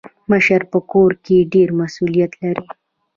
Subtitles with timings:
[0.31, 2.65] مشر په کور کي ډير مسولیت لري.